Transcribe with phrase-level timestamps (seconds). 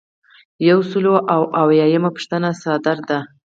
[0.69, 1.05] یو سل
[1.35, 3.19] او اویایمه پوښتنه صادره ده.